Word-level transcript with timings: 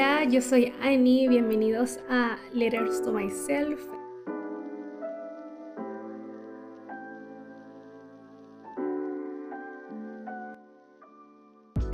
Hola, 0.00 0.24
yo 0.24 0.40
soy 0.40 0.72
Annie, 0.80 1.28
bienvenidos 1.28 2.00
a 2.08 2.38
Letters 2.54 3.02
to 3.02 3.12
Myself. 3.12 3.78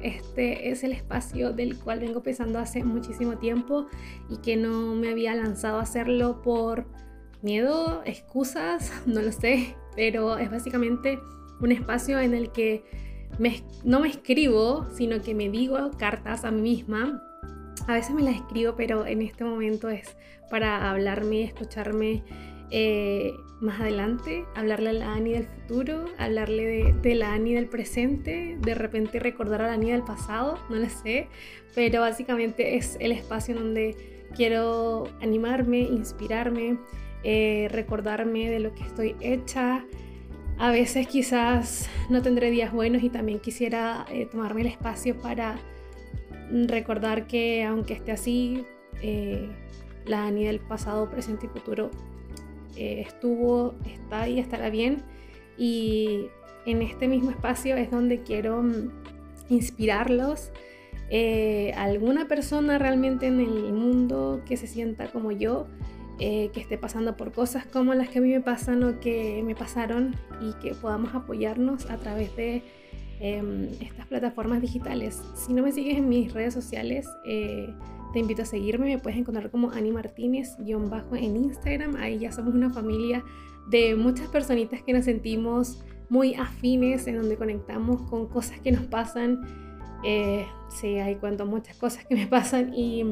Este 0.01 0.71
es 0.71 0.85
el 0.85 0.93
espacio 0.93 1.53
del 1.53 1.77
cual 1.81 1.99
vengo 1.99 2.23
pensando 2.23 2.61
hace 2.61 2.85
muchísimo 2.85 3.39
tiempo 3.39 3.88
y 4.31 4.37
que 4.37 4.57
no 4.57 4.95
me 4.95 5.11
había 5.11 5.35
lanzado 5.35 5.81
a 5.81 5.83
hacerlo 5.83 6.43
por 6.43 6.87
miedo, 7.43 8.03
excusas, 8.04 8.93
no 9.07 9.21
lo 9.21 9.33
sé, 9.33 9.75
pero 9.97 10.38
es 10.38 10.49
básicamente 10.49 11.19
un 11.61 11.73
espacio 11.73 12.21
en 12.21 12.35
el 12.35 12.53
que 12.53 12.85
no 13.83 13.99
me 13.99 14.09
escribo, 14.09 14.87
sino 14.95 15.21
que 15.23 15.35
me 15.35 15.51
digo 15.51 15.91
cartas 15.99 16.45
a 16.45 16.52
mí 16.52 16.62
misma 16.62 17.20
a 17.87 17.93
veces 17.93 18.15
me 18.15 18.23
las 18.23 18.37
escribo, 18.37 18.74
pero 18.77 19.06
en 19.06 19.23
este 19.23 19.45
momento 19.45 19.89
es 19.89 20.16
para 20.51 20.91
hablarme 20.91 21.45
escucharme 21.45 22.23
eh, 22.71 23.33
más 23.61 23.80
adelante, 23.80 24.45
hablarle 24.55 24.91
a 24.91 24.93
la 24.93 25.15
Ani 25.15 25.33
del 25.33 25.47
futuro, 25.47 26.05
hablarle 26.19 26.95
de, 27.01 27.15
la 27.15 27.33
Ani 27.33 27.55
del 27.55 27.69
presente, 27.69 28.57
de 28.61 28.75
repente 28.75 29.19
recordar 29.19 29.62
a 29.62 29.69
la 29.69 29.75
Ani 29.75 29.91
del 29.91 30.02
pasado, 30.02 30.59
no 30.69 30.77
lo 30.77 30.89
sé, 30.89 31.29
pero 31.75 32.01
básicamente 32.01 32.77
es 32.77 32.97
el 33.01 33.12
espacio 33.12 33.55
en 33.55 33.62
donde 33.62 34.27
quiero 34.35 35.09
animarme, 35.23 35.80
inspirarme, 35.80 36.79
eh, 37.24 37.69
recordarme 37.71 38.51
de 38.51 38.61
lo 38.61 38.74
que 38.74 38.83
estoy 38.83 39.16
hecha. 39.21 39.85
A 40.59 40.71
veces 40.71 41.07
quizás 41.07 41.88
no 42.11 42.23
tendré 42.23 42.51
días 42.51 42.73
buenos 42.73 43.02
y 43.02 43.11
también 43.11 43.38
quisiera 43.38 44.07
eh, 44.11 44.27
tomarme 44.27 44.63
el 44.63 44.69
espacio 44.69 45.16
para 45.16 45.59
recordar 46.51 47.27
que 47.27 47.65
aunque 47.65 47.95
esté 47.95 48.12
así, 48.12 48.65
eh, 49.02 49.48
la 50.07 50.27
Ani 50.27 50.45
del 50.45 50.61
pasado, 50.61 51.11
presente 51.11 51.47
y 51.47 51.48
futuro 51.48 51.91
eh, 52.77 53.02
estuvo, 53.07 53.74
está 53.85 54.29
y 54.29 54.38
estará 54.38 54.71
bien. 54.71 55.02
Y 55.59 56.26
en 56.66 56.82
este 56.82 57.09
mismo 57.09 57.30
espacio 57.30 57.76
es 57.76 57.91
donde 57.91 58.23
quiero 58.23 58.63
mm, 58.63 58.91
inspirarlos. 59.49 60.51
Eh, 61.09 61.73
alguna 61.76 62.26
persona 62.26 62.79
realmente 62.79 63.26
en 63.26 63.41
el 63.41 63.73
mundo 63.73 64.42
que 64.46 64.56
se 64.56 64.66
sienta 64.66 65.10
como 65.10 65.30
yo, 65.32 65.66
que 66.19 66.50
esté 66.54 66.78
pasando 66.78 67.14
por 67.14 67.32
cosas 67.32 67.66
como 67.66 67.92
las 67.92 68.08
que 68.08 68.20
a 68.20 68.22
mí 68.22 68.30
me 68.30 68.41
pasan 68.41 68.82
o 68.84 69.00
que 69.00 69.42
me 69.44 69.54
pasaron 69.54 70.16
y 70.41 70.54
que 70.62 70.74
podamos 70.74 71.14
apoyarnos 71.14 71.91
a 71.91 71.98
través 71.98 72.34
de 72.36 72.62
Em, 73.19 73.69
estas 73.81 74.06
plataformas 74.06 74.61
digitales. 74.61 75.22
Si 75.34 75.55
no 75.55 75.62
me 75.62 75.72
sigues 75.72 75.97
en 75.97 76.09
mis 76.09 76.34
redes 76.34 76.53
sociales, 76.53 77.09
eh, 77.25 77.72
te 78.12 78.19
invito 78.19 78.42
a 78.42 78.45
seguirme. 78.45 78.86
Me 78.86 78.98
puedes 78.98 79.19
encontrar 79.19 79.50
como 79.50 79.70
Ani 79.70 79.91
Martínez-bajo 79.91 81.17
en 81.17 81.37
Instagram. 81.37 81.97
Ahí 81.97 82.19
ya 82.19 82.31
somos 82.31 82.55
una 82.55 82.70
familia 82.70 83.25
de 83.70 83.97
muchas 83.97 84.28
personitas 84.28 84.83
que 84.83 84.92
nos 84.92 85.06
sentimos 85.06 85.83
muy 86.11 86.34
afines, 86.34 87.06
en 87.06 87.17
donde 87.17 87.37
conectamos 87.37 88.03
con 88.03 88.28
cosas 88.28 88.61
que 88.61 88.70
nos 88.70 88.84
pasan. 88.84 89.41
Eh, 90.05 90.44
sí, 90.69 90.98
hay 90.98 91.17
cuento 91.17 91.47
muchas 91.47 91.77
cosas 91.78 92.05
que 92.05 92.14
me 92.14 92.27
pasan 92.27 92.75
y 92.75 93.03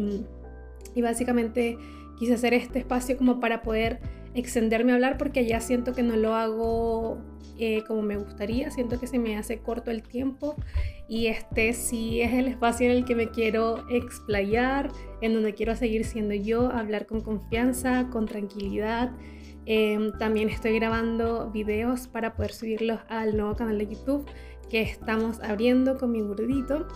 básicamente 1.01 1.79
quise 2.19 2.35
hacer 2.35 2.53
este 2.55 2.79
espacio 2.79 3.17
como 3.17 3.41
para 3.41 3.63
poder 3.63 4.01
extenderme 4.35 4.93
a 4.93 4.97
hablar 4.97 5.17
porque 5.19 5.47
ya 5.47 5.61
siento 5.61 5.93
que 5.93 6.03
no 6.03 6.17
lo 6.17 6.35
hago 6.35 7.19
eh, 7.57 7.85
como 7.87 8.03
me 8.03 8.17
gustaría, 8.17 8.71
siento 8.73 8.99
que 8.99 9.07
se 9.07 9.19
me 9.19 9.37
hace 9.37 9.59
corto 9.59 9.93
el 9.93 10.03
tiempo 10.03 10.57
y 11.09 11.29
este 11.29 11.73
sí 11.73 12.21
es 12.21 12.33
el 12.33 12.49
espacio 12.49 12.91
en 12.91 12.97
el 12.97 13.05
que 13.05 13.15
me 13.15 13.31
quiero 13.31 13.89
explayar, 13.91 14.91
en 15.21 15.35
donde 15.35 15.55
quiero 15.55 15.77
seguir 15.77 16.05
siendo 16.05 16.35
yo, 16.35 16.71
hablar 16.71 17.07
con 17.07 17.21
confianza, 17.21 18.09
con 18.11 18.27
tranquilidad. 18.27 19.13
Em, 19.67 20.13
también 20.19 20.49
estoy 20.49 20.75
grabando 20.79 21.51
videos 21.51 22.09
para 22.09 22.35
poder 22.35 22.53
subirlos 22.53 23.01
al 23.09 23.37
nuevo 23.37 23.55
canal 23.55 23.79
de 23.79 23.87
YouTube 23.87 24.27
que 24.69 24.83
estamos 24.83 25.41
abriendo 25.41 25.97
con 25.97 26.11
mi 26.11 26.21
gordito. 26.21 26.89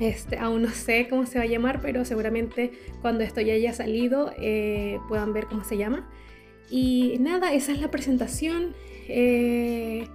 Este, 0.00 0.38
aún 0.38 0.62
no 0.62 0.70
sé 0.70 1.06
cómo 1.08 1.24
se 1.26 1.38
va 1.38 1.44
a 1.44 1.48
llamar, 1.48 1.80
pero 1.80 2.04
seguramente 2.04 2.72
cuando 3.00 3.22
esto 3.22 3.40
ya 3.40 3.54
haya 3.54 3.72
salido 3.72 4.32
eh, 4.38 4.98
puedan 5.08 5.32
ver 5.32 5.46
cómo 5.46 5.62
se 5.62 5.76
llama. 5.76 6.08
Y 6.70 7.16
nada, 7.20 7.52
esa 7.52 7.72
es 7.72 7.80
la 7.80 7.90
presentación. 7.90 8.74
Eh, 9.08 10.06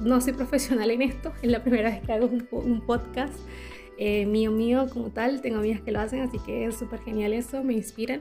no 0.00 0.20
soy 0.20 0.32
profesional 0.32 0.90
en 0.90 1.02
esto, 1.02 1.32
es 1.42 1.50
la 1.50 1.62
primera 1.62 1.90
vez 1.90 2.00
que 2.02 2.12
hago 2.12 2.30
un, 2.52 2.80
podcast 2.82 3.34
eh, 3.96 4.26
mío 4.26 4.52
mío 4.52 4.86
como 4.92 5.10
tal, 5.10 5.40
tengo 5.40 5.58
amigas 5.58 5.80
que 5.80 5.90
lo 5.90 6.00
hacen, 6.00 6.20
así 6.20 6.38
que 6.46 6.66
es 6.66 6.76
súper 6.76 7.00
genial 7.00 7.32
eso, 7.32 7.64
me 7.64 7.74
inspiran. 7.74 8.20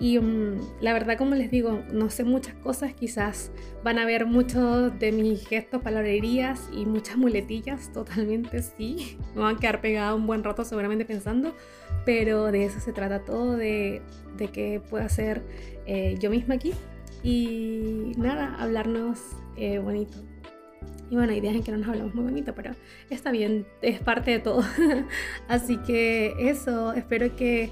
Y 0.00 0.18
um, 0.18 0.58
la 0.80 0.92
verdad, 0.92 1.16
como 1.16 1.36
les 1.36 1.50
digo, 1.50 1.80
no 1.92 2.10
sé 2.10 2.24
muchas 2.24 2.54
cosas, 2.54 2.92
quizás 2.92 3.52
van 3.84 4.00
a 4.00 4.04
ver 4.04 4.26
muchos 4.26 4.98
de 4.98 5.12
mis 5.12 5.46
gestos, 5.46 5.80
palabrerías 5.80 6.68
y 6.72 6.86
muchas 6.86 7.18
muletillas, 7.18 7.92
totalmente 7.92 8.62
sí, 8.62 9.16
me 9.36 9.42
van 9.42 9.56
a 9.56 9.60
quedar 9.60 9.80
pegada 9.80 10.14
un 10.16 10.26
buen 10.26 10.42
rato 10.42 10.64
seguramente 10.64 11.04
pensando, 11.04 11.54
pero 12.04 12.50
de 12.50 12.64
eso 12.64 12.80
se 12.80 12.92
trata 12.92 13.20
todo, 13.20 13.56
de, 13.56 14.02
de 14.38 14.48
que 14.48 14.80
pueda 14.90 15.08
ser 15.08 15.42
eh, 15.86 16.16
yo 16.18 16.30
misma 16.30 16.54
aquí 16.54 16.72
y 17.22 18.12
nada, 18.16 18.56
hablarnos 18.58 19.18
eh, 19.56 19.78
bonito. 19.78 20.18
Y 21.10 21.14
bueno, 21.14 21.32
hay 21.32 21.40
días 21.40 21.54
en 21.54 21.62
que 21.62 21.72
no 21.72 21.78
nos 21.78 21.88
hablamos 21.88 22.14
muy 22.14 22.24
bonito, 22.24 22.54
pero 22.54 22.72
está 23.10 23.30
bien, 23.30 23.66
es 23.82 24.00
parte 24.00 24.30
de 24.30 24.38
todo. 24.38 24.62
Así 25.48 25.76
que 25.78 26.34
eso, 26.38 26.94
espero 26.94 27.36
que 27.36 27.70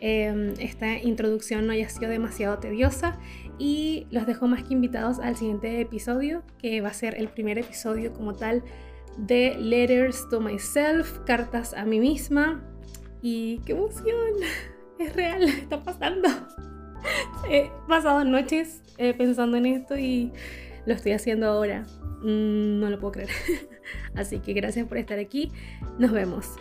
em, 0.00 0.54
esta 0.58 0.96
introducción 0.96 1.66
no 1.66 1.72
haya 1.72 1.88
sido 1.90 2.10
demasiado 2.10 2.58
tediosa 2.58 3.18
y 3.58 4.06
los 4.10 4.26
dejo 4.26 4.46
más 4.46 4.62
que 4.62 4.72
invitados 4.72 5.18
al 5.18 5.36
siguiente 5.36 5.80
episodio, 5.80 6.42
que 6.58 6.80
va 6.80 6.88
a 6.88 6.94
ser 6.94 7.18
el 7.18 7.28
primer 7.28 7.58
episodio 7.58 8.14
como 8.14 8.34
tal 8.34 8.64
de 9.18 9.56
Letters 9.58 10.26
to 10.30 10.40
Myself, 10.40 11.18
cartas 11.26 11.74
a 11.74 11.84
mí 11.84 12.00
misma. 12.00 12.64
Y 13.20 13.58
qué 13.66 13.72
emoción, 13.72 14.32
es 14.98 15.14
real, 15.14 15.42
está 15.42 15.82
pasando. 15.84 16.28
He 17.50 17.70
pasado 17.88 18.24
noches 18.24 18.82
eh, 18.98 19.14
pensando 19.14 19.56
en 19.56 19.64
esto 19.64 19.96
y 19.96 20.32
lo 20.84 20.92
estoy 20.92 21.12
haciendo 21.12 21.46
ahora. 21.46 21.86
Mm, 22.20 22.78
no 22.80 22.90
lo 22.90 22.98
puedo 22.98 23.12
creer. 23.12 23.30
Así 24.14 24.38
que 24.40 24.52
gracias 24.52 24.86
por 24.86 24.98
estar 24.98 25.18
aquí. 25.18 25.50
Nos 25.98 26.12
vemos. 26.12 26.58